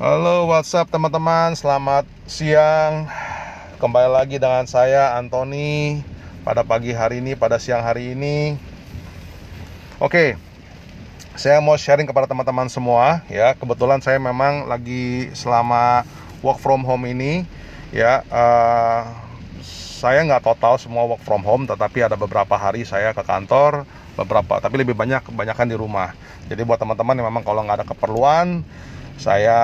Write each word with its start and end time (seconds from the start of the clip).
Halo 0.00 0.48
WhatsApp 0.48 0.88
teman-teman, 0.88 1.52
selamat 1.52 2.08
siang. 2.24 3.04
Kembali 3.76 4.08
lagi 4.08 4.40
dengan 4.40 4.64
saya 4.64 5.12
Anthony 5.20 6.00
Pada 6.40 6.64
pagi 6.64 6.96
hari 6.96 7.20
ini, 7.20 7.36
pada 7.36 7.60
siang 7.60 7.84
hari 7.84 8.16
ini. 8.16 8.56
Oke 10.00 10.40
Saya 11.36 11.60
mau 11.60 11.76
sharing 11.76 12.08
kepada 12.08 12.24
teman-teman 12.24 12.72
semua 12.72 13.20
ya. 13.28 13.52
Kebetulan 13.52 14.00
saya 14.00 14.16
memang 14.16 14.64
lagi 14.72 15.28
selama 15.36 16.08
work 16.40 16.64
from 16.64 16.80
home 16.80 17.04
ini 17.04 17.44
Ya. 17.92 18.24
Uh, 18.32 19.04
Saya 20.00 20.24
nggak 20.24 20.48
total 20.48 20.80
semua 20.80 21.04
work 21.04 21.20
from 21.28 21.44
home 21.44 21.68
Tetapi 21.68 22.08
ada 22.08 22.16
beberapa 22.16 22.56
hari 22.56 22.88
saya 22.88 23.12
ke 23.12 23.20
kantor 23.20 23.84
Beberapa, 24.16 24.64
tapi 24.64 24.80
lebih 24.80 24.92
banyak 24.92 25.28
kebanyakan 25.28 25.68
di 25.70 25.76
rumah. 25.76 26.12
Jadi 26.48 26.60
buat 26.66 26.76
teman-teman 26.76 27.16
yang 27.20 27.28
memang 27.32 27.44
kalau 27.46 27.64
nggak 27.64 27.84
ada 27.84 27.86
keperluan 27.88 28.66
saya 29.20 29.58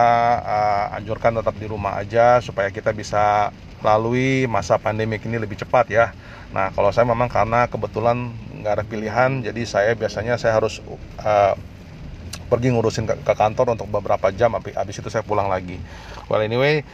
uh, 0.45 0.97
anjurkan 1.01 1.33
tetap 1.33 1.57
di 1.57 1.65
rumah 1.65 1.97
aja 1.97 2.45
supaya 2.45 2.69
kita 2.69 2.93
bisa 2.93 3.49
lalui 3.81 4.45
masa 4.45 4.77
pandemi 4.77 5.17
ini 5.17 5.41
lebih 5.41 5.57
cepat 5.57 5.89
ya. 5.89 6.13
Nah 6.53 6.69
kalau 6.77 6.93
saya 6.93 7.09
memang 7.09 7.33
karena 7.33 7.65
kebetulan 7.65 8.37
nggak 8.61 8.73
ada 8.77 8.85
pilihan, 8.85 9.41
jadi 9.41 9.63
saya 9.65 9.91
biasanya 9.97 10.37
saya 10.37 10.61
harus 10.61 10.85
uh, 11.25 11.57
pergi 12.53 12.69
ngurusin 12.69 13.09
ke, 13.09 13.15
ke 13.25 13.33
kantor 13.33 13.75
untuk 13.81 13.89
beberapa 13.89 14.29
jam, 14.29 14.55
habis 14.55 14.97
itu 15.01 15.09
saya 15.09 15.25
pulang 15.25 15.49
lagi. 15.49 15.81
Well 16.29 16.45
anyway, 16.45 16.85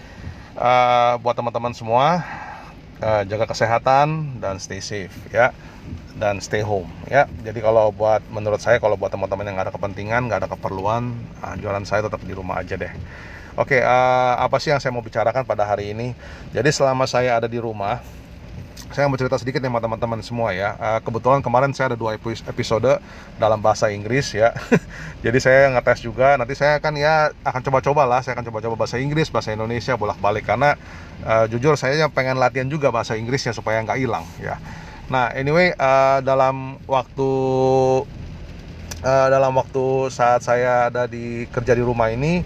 uh, 0.55 1.19
buat 1.19 1.35
teman-teman 1.35 1.75
semua 1.75 2.23
uh, 3.03 3.23
jaga 3.27 3.51
kesehatan 3.51 4.39
dan 4.39 4.63
stay 4.63 4.79
safe 4.79 5.13
ya. 5.35 5.51
Dan 6.13 6.39
stay 6.39 6.63
home 6.63 6.89
ya. 7.11 7.27
Jadi 7.43 7.59
kalau 7.59 7.91
buat 7.91 8.23
menurut 8.31 8.63
saya 8.63 8.79
kalau 8.79 8.95
buat 8.95 9.11
teman-teman 9.11 9.43
yang 9.49 9.55
nggak 9.59 9.69
ada 9.73 9.75
kepentingan 9.75 10.31
nggak 10.31 10.41
ada 10.47 10.51
keperluan 10.55 11.13
uh, 11.43 11.55
jualan 11.59 11.83
saya 11.83 12.07
tetap 12.07 12.23
di 12.23 12.33
rumah 12.33 12.63
aja 12.63 12.79
deh. 12.79 12.93
Oke 13.59 13.83
uh, 13.85 14.35
apa 14.39 14.57
sih 14.63 14.73
yang 14.73 14.81
saya 14.81 14.95
mau 14.95 15.05
bicarakan 15.05 15.43
pada 15.45 15.67
hari 15.67 15.93
ini? 15.93 16.15
Jadi 16.55 16.71
selama 16.71 17.05
saya 17.05 17.37
ada 17.37 17.51
di 17.51 17.59
rumah 17.59 18.01
saya 18.93 19.09
mau 19.09 19.17
cerita 19.17 19.41
sedikit 19.41 19.65
nih 19.65 19.73
teman-teman 19.73 20.21
semua 20.21 20.53
ya. 20.53 20.77
Uh, 20.77 21.01
kebetulan 21.01 21.41
kemarin 21.41 21.73
saya 21.73 21.93
ada 21.93 21.99
dua 21.99 22.15
episode 22.21 23.01
dalam 23.41 23.59
bahasa 23.59 23.89
Inggris 23.89 24.37
ya. 24.37 24.53
Jadi 25.25 25.39
saya 25.41 25.73
ngetes 25.73 26.05
juga. 26.05 26.37
Nanti 26.37 26.53
saya 26.53 26.77
akan 26.77 27.01
ya 27.01 27.33
akan 27.41 27.61
coba-coba 27.65 28.05
lah. 28.05 28.21
Saya 28.21 28.37
akan 28.37 28.53
coba-coba 28.53 28.85
bahasa 28.85 29.01
Inggris, 29.01 29.33
bahasa 29.33 29.57
Indonesia 29.57 29.97
bolak-balik 29.97 30.45
karena 30.45 30.77
uh, 31.25 31.49
jujur 31.49 31.75
saya 31.81 32.05
pengen 32.13 32.37
latihan 32.37 32.69
juga 32.69 32.93
bahasa 32.93 33.17
Inggrisnya 33.17 33.57
supaya 33.57 33.81
nggak 33.81 33.99
hilang 33.99 34.29
ya. 34.39 34.61
Nah, 35.09 35.33
anyway, 35.33 35.73
uh, 35.77 36.21
dalam 36.21 36.77
waktu 36.85 37.31
uh, 39.03 39.29
dalam 39.33 39.53
waktu 39.57 40.13
saat 40.13 40.45
saya 40.45 40.93
ada 40.93 41.09
di 41.09 41.49
kerja 41.49 41.73
di 41.73 41.83
rumah 41.83 42.13
ini, 42.13 42.45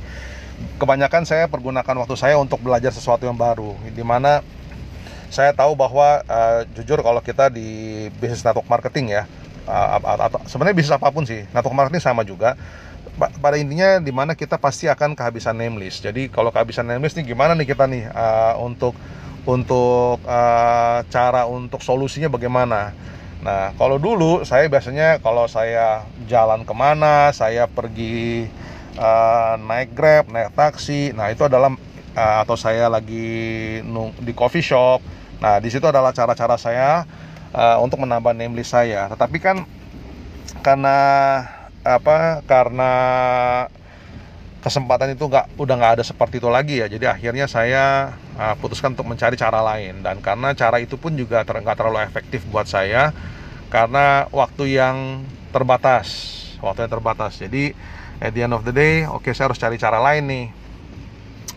kebanyakan 0.78 1.26
saya 1.26 1.50
pergunakan 1.50 1.94
waktu 2.06 2.16
saya 2.16 2.38
untuk 2.38 2.62
belajar 2.62 2.94
sesuatu 2.94 3.26
yang 3.26 3.36
baru. 3.36 3.74
Di 3.90 4.02
mana 4.06 4.40
saya 5.30 5.50
tahu 5.52 5.74
bahwa 5.74 6.22
uh, 6.26 6.62
jujur 6.76 7.02
kalau 7.02 7.20
kita 7.20 7.50
di 7.50 8.08
bisnis 8.18 8.44
network 8.46 8.68
marketing 8.70 9.16
ya, 9.16 9.22
uh, 9.66 9.98
atau 10.28 10.40
sebenarnya 10.46 10.76
bisnis 10.76 10.94
apa 10.94 11.08
pun 11.10 11.26
sih, 11.26 11.44
network 11.50 11.76
marketing 11.76 12.02
sama 12.02 12.22
juga. 12.22 12.54
Pada 13.16 13.56
intinya 13.56 13.96
di 13.96 14.12
mana 14.12 14.36
kita 14.36 14.60
pasti 14.60 14.92
akan 14.92 15.16
kehabisan 15.16 15.56
name 15.56 15.80
list. 15.80 16.04
Jadi 16.04 16.28
kalau 16.28 16.52
kehabisan 16.52 16.84
name 16.84 17.00
list 17.00 17.16
nih 17.16 17.32
gimana 17.32 17.56
nih 17.56 17.64
kita 17.64 17.88
nih 17.88 18.12
uh, 18.12 18.60
untuk 18.60 18.92
untuk 19.48 20.20
uh, 20.26 21.00
cara 21.08 21.48
untuk 21.48 21.80
solusinya 21.80 22.28
bagaimana. 22.28 22.92
Nah, 23.40 23.72
kalau 23.78 23.96
dulu 23.96 24.42
saya 24.42 24.66
biasanya 24.66 25.22
kalau 25.22 25.46
saya 25.46 26.02
jalan 26.26 26.66
ke 26.66 26.74
mana, 26.74 27.30
saya 27.30 27.70
pergi 27.70 28.50
uh, 28.98 29.54
naik 29.60 29.94
grab, 29.94 30.26
naik 30.28 30.50
taksi, 30.56 31.14
nah 31.14 31.30
itu 31.30 31.46
adalah 31.46 31.72
uh, 32.16 32.42
atau 32.42 32.56
saya 32.56 32.88
lagi 32.88 33.28
di 34.24 34.32
coffee 34.32 34.64
shop. 34.64 35.04
Nah, 35.38 35.60
di 35.60 35.68
situ 35.68 35.84
adalah 35.84 36.16
cara-cara 36.16 36.56
saya 36.56 37.04
uh, 37.52 37.76
untuk 37.84 38.00
menambah 38.00 38.32
name 38.32 38.56
list 38.56 38.72
saya. 38.72 39.12
Tetapi 39.12 39.38
kan 39.38 39.68
karena 40.64 40.96
apa? 41.84 42.40
Karena 42.48 42.92
kesempatan 44.66 45.14
itu 45.14 45.30
nggak 45.30 45.54
udah 45.62 45.74
nggak 45.78 45.92
ada 45.94 46.02
seperti 46.02 46.42
itu 46.42 46.50
lagi 46.50 46.82
ya 46.82 46.90
jadi 46.90 47.14
akhirnya 47.14 47.46
saya 47.46 48.18
uh, 48.34 48.58
putuskan 48.58 48.98
untuk 48.98 49.06
mencari 49.06 49.38
cara 49.38 49.62
lain 49.62 50.02
dan 50.02 50.18
karena 50.18 50.58
cara 50.58 50.82
itu 50.82 50.98
pun 50.98 51.14
juga 51.14 51.46
ter 51.46 51.62
nggak 51.62 51.78
terlalu 51.78 52.02
efektif 52.02 52.42
buat 52.50 52.66
saya 52.66 53.14
karena 53.70 54.26
waktu 54.34 54.74
yang 54.74 55.22
terbatas 55.54 56.34
waktu 56.58 56.82
yang 56.82 56.98
terbatas 56.98 57.38
jadi 57.38 57.78
at 58.18 58.34
the 58.34 58.42
end 58.42 58.58
of 58.58 58.66
the 58.66 58.74
day 58.74 59.06
oke 59.06 59.22
okay, 59.22 59.38
saya 59.38 59.54
harus 59.54 59.62
cari 59.62 59.78
cara 59.78 60.02
lain 60.02 60.26
nih 60.26 60.46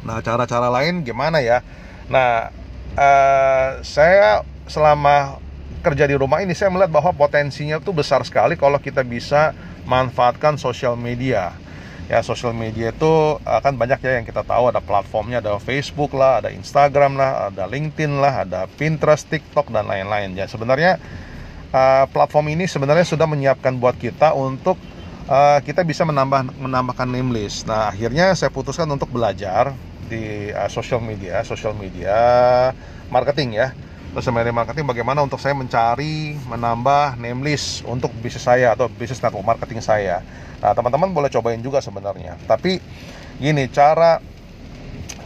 nah 0.04 0.24
cara-cara 0.24 0.72
lain 0.72 1.04
gimana 1.04 1.44
ya? 1.44 1.64
Nah 2.08 2.50
uh, 2.96 3.70
saya 3.84 4.44
selama 4.70 5.42
kerja 5.80 6.06
di 6.06 6.16
rumah 6.20 6.44
ini 6.44 6.52
saya 6.52 6.70
melihat 6.70 6.92
bahwa 6.92 7.16
potensinya 7.16 7.80
tuh 7.80 7.96
besar 7.96 8.22
sekali 8.28 8.60
kalau 8.60 8.78
kita 8.78 9.02
bisa 9.02 9.56
manfaatkan 9.88 10.60
sosial 10.60 11.00
media. 11.00 11.56
Ya 12.10 12.26
sosial 12.26 12.58
media 12.58 12.90
itu 12.90 13.38
akan 13.46 13.78
banyak 13.78 14.02
ya 14.02 14.18
yang 14.18 14.26
kita 14.26 14.42
tahu 14.42 14.74
ada 14.74 14.82
platformnya 14.82 15.46
ada 15.46 15.62
Facebook 15.62 16.18
lah 16.18 16.42
ada 16.42 16.50
Instagram 16.50 17.14
lah 17.14 17.54
ada 17.54 17.70
LinkedIn 17.70 18.18
lah 18.18 18.50
ada 18.50 18.66
Pinterest 18.66 19.30
TikTok 19.30 19.70
dan 19.70 19.86
lain-lain. 19.86 20.34
Ya 20.34 20.50
sebenarnya 20.50 20.98
uh, 21.70 22.10
platform 22.10 22.58
ini 22.58 22.66
sebenarnya 22.66 23.06
sudah 23.06 23.30
menyiapkan 23.30 23.78
buat 23.78 23.94
kita 24.02 24.34
untuk 24.34 24.82
uh, 25.30 25.62
kita 25.62 25.86
bisa 25.86 26.02
menambah 26.02 26.58
menambahkan 26.58 27.06
name 27.06 27.30
list. 27.30 27.70
Nah 27.70 27.94
akhirnya 27.94 28.34
saya 28.34 28.50
putuskan 28.50 28.90
untuk 28.90 29.14
belajar 29.14 29.78
di 30.10 30.50
uh, 30.50 30.68
social 30.68 31.00
media 31.00 31.46
social 31.46 31.78
media 31.78 32.18
marketing 33.14 33.62
ya 33.62 33.72
social 34.18 34.34
media 34.34 34.50
marketing 34.50 34.90
bagaimana 34.90 35.22
untuk 35.22 35.38
saya 35.38 35.54
mencari 35.54 36.34
menambah 36.50 37.22
name 37.22 37.46
list 37.46 37.86
untuk 37.86 38.10
bisnis 38.26 38.42
saya 38.42 38.74
atau 38.74 38.90
bisnis 38.90 39.22
network 39.22 39.46
marketing 39.46 39.86
saya 39.86 40.26
Nah, 40.60 40.76
teman-teman 40.76 41.16
boleh 41.16 41.32
cobain 41.32 41.60
juga 41.60 41.80
sebenarnya. 41.80 42.36
Tapi 42.44 42.84
gini, 43.40 43.72
cara 43.72 44.20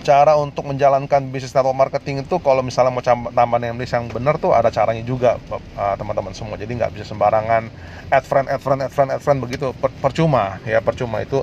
cara 0.03 0.35
untuk 0.35 0.67
menjalankan 0.67 1.31
bisnis 1.31 1.55
network 1.55 1.79
marketing 1.79 2.27
itu 2.27 2.35
kalau 2.43 2.59
misalnya 2.61 2.91
mau 2.91 3.03
tambah 3.31 3.57
name 3.57 3.79
list 3.81 3.95
yang 3.95 4.05
benar 4.11 4.35
tuh 4.35 4.51
ada 4.51 4.67
caranya 4.69 5.01
juga 5.01 5.41
uh, 5.49 5.95
teman-teman 5.97 6.35
semua. 6.37 6.55
Jadi 6.59 6.77
nggak 6.77 6.93
bisa 6.93 7.05
sembarangan 7.09 7.71
add 8.13 8.25
friend, 8.27 8.47
add 8.51 8.61
friend, 8.61 8.79
add 8.85 8.93
friend, 8.93 9.09
add 9.09 9.21
friend 9.23 9.39
begitu 9.41 9.73
per 9.73 9.89
percuma 10.03 10.61
ya 10.67 10.83
percuma 10.83 11.23
itu 11.23 11.41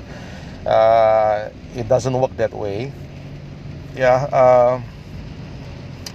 uh, 0.63 1.51
it 1.75 1.85
doesn't 1.89 2.15
work 2.15 2.31
that 2.39 2.53
way. 2.55 2.87
Ya 3.95 4.27
uh, 4.31 4.75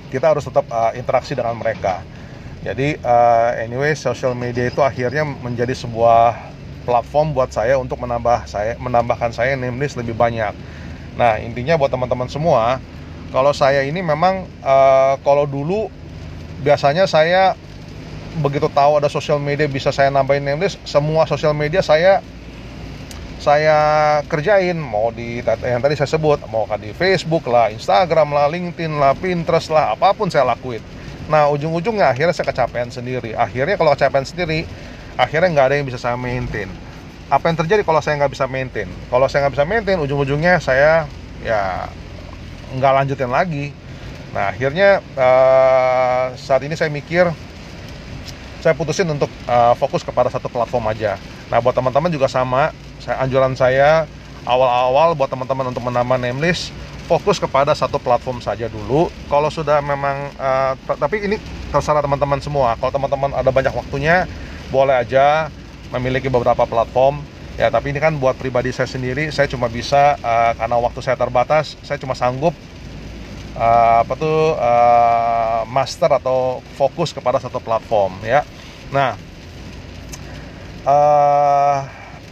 kita 0.08 0.32
harus 0.32 0.46
tetap 0.46 0.64
uh, 0.72 0.96
interaksi 0.96 1.36
dengan 1.36 1.56
mereka. 1.58 2.00
Jadi 2.64 2.98
uh, 3.04 3.50
anyway 3.62 3.94
social 3.94 4.34
media 4.34 4.66
itu 4.66 4.80
akhirnya 4.82 5.22
menjadi 5.22 5.76
sebuah 5.76 6.34
platform 6.86 7.34
buat 7.34 7.50
saya 7.50 7.78
untuk 7.78 7.98
menambah 7.98 8.46
saya 8.46 8.78
menambahkan 8.78 9.34
saya 9.34 9.54
name 9.58 9.78
list 9.78 9.98
lebih 9.98 10.14
banyak. 10.14 10.54
Nah 11.18 11.38
intinya 11.42 11.78
buat 11.78 11.90
teman-teman 11.90 12.30
semua, 12.30 12.78
kalau 13.30 13.52
saya 13.54 13.82
ini 13.86 14.00
memang 14.02 14.46
uh, 14.62 15.14
kalau 15.22 15.44
dulu 15.46 15.90
biasanya 16.62 17.04
saya 17.06 17.54
begitu 18.40 18.68
tahu 18.68 19.00
ada 19.00 19.08
sosial 19.08 19.40
media 19.40 19.64
bisa 19.66 19.92
saya 19.92 20.10
nambahin 20.10 20.44
name 20.44 20.62
list, 20.64 20.80
semua 20.86 21.26
sosial 21.26 21.52
media 21.52 21.80
saya 21.80 22.20
saya 23.36 23.78
kerjain 24.26 24.76
mau 24.80 25.12
di 25.12 25.44
yang 25.44 25.80
tadi 25.84 25.94
saya 25.94 26.08
sebut 26.08 26.40
mau 26.48 26.64
di 26.80 26.90
Facebook 26.96 27.46
lah, 27.46 27.68
Instagram 27.68 28.32
lah, 28.32 28.48
LinkedIn 28.48 28.96
lah, 28.96 29.12
Pinterest 29.12 29.68
lah, 29.68 29.92
apa 29.92 30.16
pun 30.16 30.32
saya 30.32 30.48
lakuin. 30.48 30.80
Nah 31.28 31.50
ujung-ujungnya 31.52 32.10
akhirnya 32.10 32.32
saya 32.32 32.48
kecapean 32.48 32.88
sendiri. 32.88 33.36
Akhirnya 33.36 33.76
kalau 33.76 33.92
kecapean 33.92 34.24
sendiri, 34.24 34.64
akhirnya 35.16 35.48
nggak 35.52 35.66
ada 35.68 35.74
yang 35.80 35.86
bisa 35.88 36.00
saya 36.00 36.16
maintain 36.16 36.68
apa 37.26 37.50
yang 37.50 37.58
terjadi 37.58 37.82
kalau 37.82 37.98
saya 37.98 38.22
nggak 38.22 38.32
bisa 38.38 38.46
maintain 38.46 38.86
kalau 39.10 39.26
saya 39.26 39.46
nggak 39.46 39.54
bisa 39.58 39.66
maintain 39.66 39.98
ujung-ujungnya 39.98 40.62
saya 40.62 41.10
ya 41.42 41.90
nggak 42.78 42.92
lanjutin 43.02 43.30
lagi 43.30 43.74
nah 44.30 44.54
akhirnya 44.54 45.02
uh, 45.18 46.30
saat 46.38 46.62
ini 46.62 46.78
saya 46.78 46.86
mikir 46.86 47.26
saya 48.62 48.78
putusin 48.78 49.10
untuk 49.10 49.30
uh, 49.50 49.74
fokus 49.74 50.06
kepada 50.06 50.30
satu 50.30 50.46
platform 50.46 50.86
aja 50.86 51.18
nah 51.50 51.58
buat 51.58 51.74
teman-teman 51.74 52.14
juga 52.14 52.30
sama 52.30 52.70
saya 53.06 53.16
anjuran 53.22 53.54
saya 53.54 54.04
awal-awal 54.42 55.14
buat 55.14 55.30
teman-teman 55.30 55.70
untuk 55.70 55.86
menambah 55.86 56.18
name 56.18 56.42
list 56.42 56.74
fokus 57.06 57.38
kepada 57.38 57.70
satu 57.70 58.02
platform 58.02 58.42
saja 58.42 58.66
dulu. 58.66 59.06
Kalau 59.30 59.46
sudah 59.46 59.78
memang, 59.78 60.34
uh, 60.42 60.74
tapi 60.98 61.22
ini 61.22 61.38
terserah 61.70 62.02
teman-teman 62.02 62.42
semua. 62.42 62.74
Kalau 62.82 62.90
teman-teman 62.90 63.30
ada 63.30 63.54
banyak 63.54 63.70
waktunya, 63.70 64.26
boleh 64.74 64.98
aja 64.98 65.54
memiliki 65.94 66.26
beberapa 66.26 66.66
platform 66.66 67.22
ya 67.56 67.72
tapi 67.72 67.94
ini 67.94 68.02
kan 68.02 68.12
buat 68.20 68.36
pribadi 68.36 68.68
saya 68.68 68.84
sendiri 68.84 69.32
saya 69.32 69.48
cuma 69.48 69.70
bisa 69.70 70.18
uh, 70.20 70.52
karena 70.58 70.76
waktu 70.76 71.00
saya 71.00 71.16
terbatas 71.16 71.78
saya 71.80 71.96
cuma 71.96 72.12
sanggup 72.12 72.52
uh, 73.56 74.04
apa 74.04 74.12
tuh 74.12 74.58
uh, 74.60 75.64
master 75.64 76.20
atau 76.20 76.60
fokus 76.76 77.16
kepada 77.16 77.40
satu 77.40 77.56
platform 77.62 78.20
ya 78.28 78.44
nah 78.92 79.16
uh, 80.84 81.80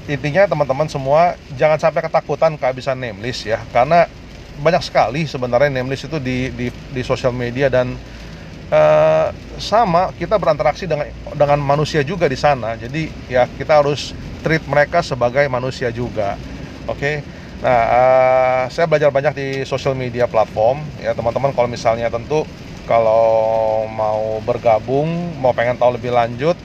intinya 0.04 0.44
teman-teman 0.44 0.88
semua 0.90 1.38
jangan 1.56 1.80
sampai 1.80 2.04
ketakutan 2.04 2.56
kehabisan 2.60 2.96
name 2.98 3.20
list 3.24 3.48
ya. 3.48 3.60
Karena 3.72 4.08
banyak 4.60 4.82
sekali 4.84 5.26
sebenarnya 5.26 5.72
name 5.72 5.90
list 5.90 6.06
itu 6.06 6.20
di 6.20 6.52
di, 6.52 6.66
di 6.70 7.02
sosial 7.02 7.34
media 7.34 7.66
dan 7.72 7.96
uh, 8.70 9.28
sama 9.58 10.14
kita 10.14 10.38
berinteraksi 10.38 10.84
dengan 10.84 11.08
dengan 11.32 11.58
manusia 11.60 12.04
juga 12.04 12.28
di 12.28 12.36
sana. 12.36 12.76
Jadi 12.76 13.08
ya 13.32 13.48
kita 13.48 13.80
harus 13.80 14.12
treat 14.44 14.62
mereka 14.68 15.00
sebagai 15.00 15.48
manusia 15.48 15.88
juga. 15.88 16.36
Oke? 16.86 17.00
Okay? 17.00 17.16
nah 17.64 17.80
uh, 17.88 18.62
saya 18.68 18.84
belajar 18.84 19.08
banyak 19.08 19.32
di 19.32 19.48
sosial 19.64 19.96
media 19.96 20.28
platform. 20.28 20.84
Ya 21.00 21.16
teman-teman 21.16 21.56
kalau 21.56 21.64
misalnya 21.64 22.12
tentu 22.12 22.44
kalau 22.84 23.84
mau 23.88 24.38
bergabung 24.44 25.08
mau 25.40 25.56
pengen 25.56 25.80
tahu 25.80 25.96
lebih 25.96 26.12
lanjut 26.12 26.56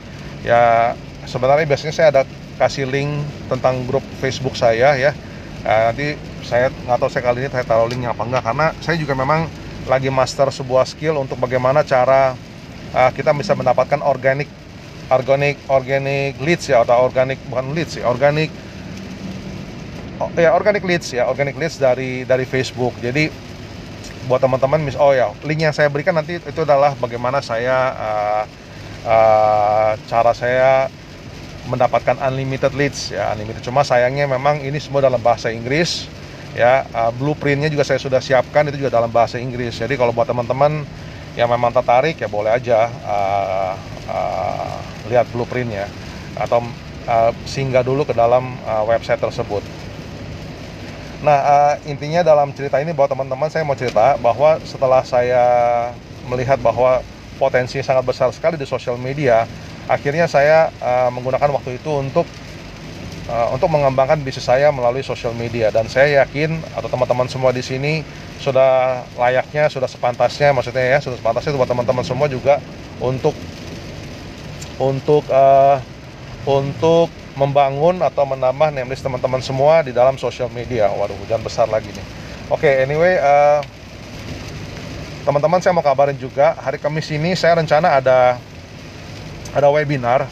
ya 0.44 0.94
sebenarnya 1.24 1.68
biasanya 1.68 1.94
saya 1.96 2.08
ada 2.12 2.22
kasih 2.60 2.86
link 2.86 3.24
tentang 3.48 3.88
grup 3.88 4.04
Facebook 4.20 4.60
saya 4.60 5.00
ya. 5.00 5.16
Nah, 5.64 5.92
nanti 5.92 6.20
saya 6.44 6.68
nggak 6.72 6.98
tahu 7.00 7.10
saya 7.12 7.24
kali 7.24 7.38
ini 7.44 7.50
saya 7.52 7.64
taruh 7.64 7.88
linknya 7.88 8.12
apa 8.12 8.24
enggak 8.28 8.44
karena 8.44 8.68
saya 8.84 8.96
juga 9.00 9.16
memang 9.16 9.48
lagi 9.88 10.12
master 10.12 10.52
sebuah 10.52 10.84
skill 10.88 11.20
untuk 11.20 11.40
bagaimana 11.40 11.84
cara 11.84 12.36
uh, 12.96 13.12
kita 13.12 13.32
bisa 13.36 13.56
mendapatkan 13.56 14.00
organic 14.04 14.48
organic 15.10 15.58
organic 15.68 16.38
leads 16.40 16.70
ya 16.70 16.86
atau 16.86 17.02
organic 17.02 17.42
bukan 17.50 17.74
leads 17.74 17.98
ya 17.98 18.06
organic 18.06 18.54
oh, 20.22 20.30
ya 20.38 20.54
organic 20.54 20.84
leads 20.86 21.10
ya 21.12 21.26
organic 21.28 21.56
leads 21.58 21.82
dari 21.82 22.24
dari 22.24 22.46
Facebook. 22.46 22.94
Jadi 23.02 23.50
buat 24.30 24.40
teman-teman 24.40 24.84
mis 24.86 24.94
oh 24.94 25.10
ya 25.10 25.34
link 25.42 25.66
yang 25.66 25.74
saya 25.74 25.90
berikan 25.90 26.14
nanti 26.14 26.38
itu 26.38 26.62
adalah 26.62 26.94
bagaimana 27.02 27.42
saya 27.42 27.78
uh, 27.98 28.44
uh, 29.10 29.92
cara 30.06 30.32
saya 30.38 30.86
mendapatkan 31.69 32.18
unlimited 32.25 32.74
leads 32.74 33.13
ya 33.13 33.31
unlimited. 33.38 33.62
Cuma 33.62 33.86
sayangnya 33.86 34.25
memang 34.25 34.60
ini 34.66 34.81
semua 34.81 35.06
dalam 35.06 35.21
bahasa 35.21 35.54
Inggris 35.54 36.10
ya 36.57 36.81
uh, 36.89 37.13
blueprintnya 37.13 37.69
juga 37.69 37.86
saya 37.86 38.01
sudah 38.01 38.18
siapkan 38.18 38.66
itu 38.74 38.81
juga 38.81 38.98
dalam 38.98 39.13
bahasa 39.13 39.38
Inggris. 39.38 39.77
Jadi 39.77 39.94
kalau 39.94 40.10
buat 40.10 40.25
teman-teman 40.25 40.81
yang 41.38 41.48
memang 41.48 41.69
tertarik 41.69 42.18
ya 42.18 42.25
boleh 42.25 42.50
aja 42.50 42.89
uh, 43.06 43.74
uh, 44.10 44.77
lihat 45.07 45.30
blueprintnya 45.30 45.86
atau 46.33 46.66
uh, 47.06 47.31
singgah 47.45 47.86
dulu 47.86 48.04
ke 48.04 48.18
dalam 48.18 48.57
uh, 48.66 48.83
website 48.89 49.21
tersebut. 49.21 49.62
Nah 51.21 51.39
uh, 51.44 51.74
intinya 51.86 52.25
dalam 52.25 52.50
cerita 52.56 52.81
ini 52.81 52.95
bahwa 52.95 53.13
teman-teman 53.13 53.50
saya 53.51 53.62
mau 53.62 53.77
cerita 53.77 54.18
bahwa 54.18 54.57
setelah 54.66 55.06
saya 55.06 55.44
melihat 56.25 56.57
bahwa 56.57 57.06
potensi 57.39 57.80
sangat 57.80 58.04
besar 58.04 58.30
sekali 58.36 58.60
di 58.60 58.68
sosial 58.68 59.00
media 59.00 59.48
akhirnya 59.90 60.30
saya 60.30 60.70
uh, 60.78 61.10
menggunakan 61.10 61.50
waktu 61.50 61.82
itu 61.82 61.90
untuk 61.90 62.30
uh, 63.26 63.50
untuk 63.50 63.74
mengembangkan 63.74 64.22
bisnis 64.22 64.46
saya 64.46 64.70
melalui 64.70 65.02
sosial 65.02 65.34
media 65.34 65.74
dan 65.74 65.90
saya 65.90 66.22
yakin 66.22 66.62
atau 66.78 66.86
teman-teman 66.86 67.26
semua 67.26 67.50
di 67.50 67.66
sini 67.66 68.06
sudah 68.38 69.02
layaknya 69.18 69.68
sudah 69.68 69.90
sepantasnya 69.90 70.54
maksudnya 70.54 70.86
ya 70.86 70.98
sudah 71.02 71.18
sepantasnya 71.18 71.58
buat 71.58 71.68
teman-teman 71.68 72.06
semua 72.06 72.30
juga 72.30 72.62
untuk 73.02 73.34
untuk 74.80 75.26
uh, 75.28 75.82
untuk 76.48 77.12
membangun 77.36 78.00
atau 78.04 78.24
menambah 78.28 78.72
name 78.72 78.92
list 78.92 79.04
teman-teman 79.04 79.40
semua 79.40 79.84
di 79.84 79.96
dalam 79.96 80.20
sosial 80.20 80.52
media. 80.52 80.92
Waduh, 80.92 81.16
hujan 81.24 81.40
besar 81.44 81.72
lagi 81.72 81.92
nih. 81.92 82.06
Oke, 82.52 82.68
okay, 82.68 82.74
anyway, 82.84 83.16
uh, 83.20 83.64
teman-teman 85.24 85.64
saya 85.64 85.76
mau 85.76 85.86
kabarin 85.86 86.18
juga 86.18 86.56
hari 86.60 86.80
Kamis 86.82 87.12
ini 87.14 87.36
saya 87.38 87.60
rencana 87.60 88.00
ada 88.00 88.40
ada 89.56 89.68
webinar 89.69 90.30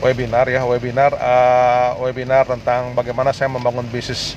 webinar 0.00 0.48
ya 0.48 0.64
webinar 0.64 1.12
uh, 1.16 1.96
webinar 2.00 2.48
tentang 2.48 2.96
bagaimana 2.96 3.32
saya 3.36 3.52
membangun 3.52 3.84
bisnis 3.92 4.36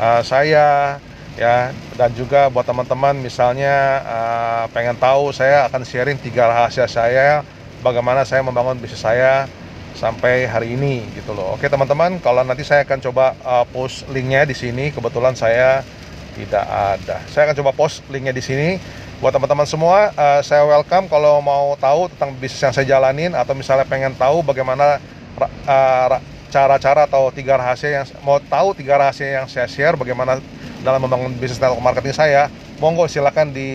uh, 0.00 0.24
saya 0.24 0.96
ya 1.36 1.72
dan 1.96 2.12
juga 2.12 2.52
buat 2.52 2.64
teman-teman 2.64 3.16
misalnya 3.20 4.04
uh, 4.04 4.64
pengen 4.72 4.96
tahu 4.96 5.32
saya 5.32 5.68
akan 5.68 5.84
sharing 5.84 6.20
tiga 6.20 6.48
rahasia 6.48 6.84
saya 6.88 7.44
bagaimana 7.84 8.24
saya 8.24 8.44
membangun 8.44 8.76
bisnis 8.80 9.00
saya 9.00 9.48
sampai 9.92 10.48
hari 10.48 10.74
ini 10.74 11.04
gitu 11.12 11.36
loh. 11.36 11.54
Oke 11.54 11.68
teman-teman, 11.68 12.18
kalau 12.24 12.40
nanti 12.42 12.64
saya 12.64 12.82
akan 12.82 12.98
coba 12.98 13.36
uh, 13.44 13.64
post 13.68 14.08
linknya 14.08 14.48
di 14.48 14.56
sini. 14.56 14.88
Kebetulan 14.88 15.36
saya 15.36 15.84
tidak 16.32 16.64
ada. 16.64 17.20
Saya 17.28 17.52
akan 17.52 17.56
coba 17.60 17.70
post 17.76 18.00
linknya 18.08 18.32
di 18.32 18.40
sini 18.40 18.80
buat 19.22 19.30
teman-teman 19.30 19.62
semua 19.70 20.10
uh, 20.18 20.42
saya 20.42 20.66
welcome 20.66 21.06
kalau 21.06 21.38
mau 21.38 21.78
tahu 21.78 22.10
tentang 22.10 22.34
bisnis 22.42 22.58
yang 22.58 22.74
saya 22.74 22.86
jalanin 22.90 23.38
atau 23.38 23.54
misalnya 23.54 23.86
pengen 23.86 24.10
tahu 24.18 24.42
bagaimana 24.42 24.98
uh, 25.38 26.18
cara-cara 26.50 27.06
atau 27.06 27.30
tiga 27.30 27.54
rahasia 27.54 28.02
yang 28.02 28.06
mau 28.26 28.42
tahu 28.42 28.74
tiga 28.74 28.98
rahasia 28.98 29.38
yang 29.38 29.46
saya 29.46 29.70
share 29.70 29.94
bagaimana 29.94 30.42
dalam 30.82 30.98
membangun 30.98 31.30
bisnis 31.38 31.62
network 31.62 31.78
marketing 31.80 32.18
saya 32.18 32.50
monggo 32.82 33.06
silakan 33.06 33.54
di 33.54 33.70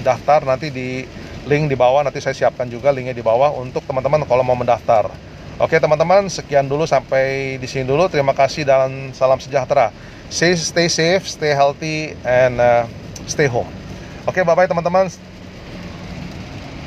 daftar 0.00 0.48
nanti 0.48 0.72
di 0.72 1.04
link 1.44 1.68
di 1.68 1.76
bawah. 1.76 2.00
Nanti 2.00 2.24
saya 2.24 2.36
siapkan 2.36 2.68
juga 2.68 2.88
linknya 2.88 3.16
di 3.16 3.24
bawah 3.24 3.52
untuk 3.56 3.84
teman-teman 3.84 4.24
kalau 4.24 4.40
mau 4.40 4.56
mendaftar. 4.56 5.12
Oke 5.60 5.76
teman-teman 5.76 6.32
sekian 6.32 6.64
dulu 6.64 6.88
sampai 6.88 7.60
di 7.60 7.68
sini 7.68 7.84
dulu. 7.84 8.08
Terima 8.08 8.32
kasih 8.32 8.64
dan 8.64 9.12
salam 9.12 9.36
sejahtera. 9.36 9.92
Stay 10.32 10.56
stay 10.56 10.88
safe 10.92 11.24
stay 11.24 11.56
healthy 11.56 12.12
and 12.24 12.60
uh, 12.60 12.84
stay 13.24 13.48
home 13.48 13.77
Oke, 14.28 14.44
bye-bye 14.44 14.68
teman-teman. 14.68 15.08